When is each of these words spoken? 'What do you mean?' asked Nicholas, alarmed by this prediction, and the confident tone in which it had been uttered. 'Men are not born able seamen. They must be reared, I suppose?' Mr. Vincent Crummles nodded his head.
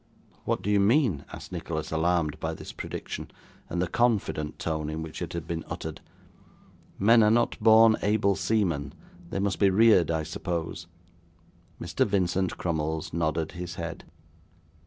'What 0.45 0.63
do 0.63 0.71
you 0.71 0.79
mean?' 0.79 1.25
asked 1.31 1.51
Nicholas, 1.51 1.91
alarmed 1.91 2.39
by 2.39 2.55
this 2.55 2.71
prediction, 2.71 3.29
and 3.69 3.79
the 3.79 3.87
confident 3.87 4.57
tone 4.57 4.89
in 4.89 5.03
which 5.03 5.21
it 5.21 5.33
had 5.33 5.45
been 5.45 5.63
uttered. 5.69 6.01
'Men 6.97 7.21
are 7.21 7.29
not 7.29 7.59
born 7.61 7.95
able 8.01 8.35
seamen. 8.35 8.95
They 9.29 9.37
must 9.37 9.59
be 9.59 9.69
reared, 9.69 10.09
I 10.09 10.23
suppose?' 10.23 10.87
Mr. 11.79 12.03
Vincent 12.03 12.57
Crummles 12.57 13.13
nodded 13.13 13.51
his 13.51 13.75
head. 13.75 14.05